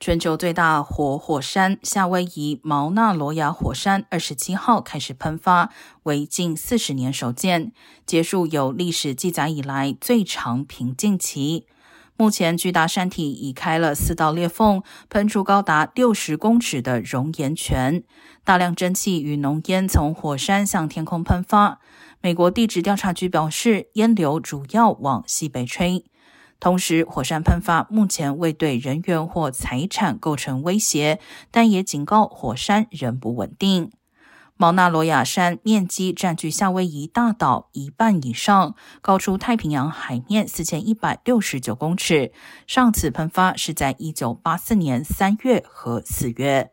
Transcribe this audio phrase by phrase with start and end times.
[0.00, 5.68] 全球最大活火山夏威夷毛纳罗亚火山二十七号开始喷发，
[6.04, 7.72] 为近四十年首见，
[8.06, 11.66] 结束有历史记载以来最长平静期。
[12.16, 18.02] 目前，巨大山体已开了四道裂缝，喷出高达六十公尺的熔岩泉，
[18.42, 21.78] 大量蒸汽与浓烟从火山向天空喷发。
[22.22, 26.06] 美国地质调查局表示，烟流主要往西北吹。
[26.60, 31.18] 同时，火山喷发目前未对人员或财产构成威胁，
[31.50, 33.90] 但也警告火山仍不稳定。
[34.56, 42.30] 毛纳罗亚山面积占据夏威夷大岛一半以上，高出太平洋海面四千一百六十九公尺。
[42.66, 46.72] 上次喷发是在一九八四年三月和四月。